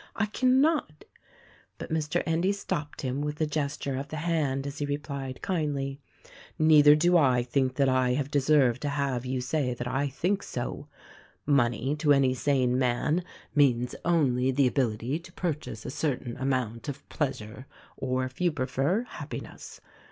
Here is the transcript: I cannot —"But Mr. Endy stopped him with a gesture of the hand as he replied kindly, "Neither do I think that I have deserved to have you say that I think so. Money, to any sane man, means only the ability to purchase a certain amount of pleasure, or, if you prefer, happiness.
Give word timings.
I 0.15 0.25
cannot 0.25 1.05
—"But 1.77 1.91
Mr. 1.91 2.23
Endy 2.25 2.53
stopped 2.53 3.01
him 3.03 3.21
with 3.21 3.39
a 3.39 3.45
gesture 3.45 3.97
of 3.97 4.07
the 4.07 4.17
hand 4.17 4.65
as 4.65 4.79
he 4.79 4.85
replied 4.87 5.43
kindly, 5.43 6.01
"Neither 6.57 6.95
do 6.95 7.17
I 7.19 7.43
think 7.43 7.75
that 7.75 7.87
I 7.87 8.13
have 8.15 8.31
deserved 8.31 8.81
to 8.81 8.89
have 8.89 9.27
you 9.27 9.41
say 9.41 9.75
that 9.75 9.87
I 9.87 10.07
think 10.09 10.41
so. 10.41 10.87
Money, 11.45 11.95
to 11.97 12.13
any 12.13 12.33
sane 12.33 12.79
man, 12.79 13.23
means 13.53 13.93
only 14.03 14.49
the 14.49 14.65
ability 14.65 15.19
to 15.19 15.31
purchase 15.33 15.85
a 15.85 15.91
certain 15.91 16.35
amount 16.37 16.89
of 16.89 17.07
pleasure, 17.07 17.67
or, 17.95 18.25
if 18.25 18.41
you 18.41 18.51
prefer, 18.51 19.03
happiness. 19.03 19.81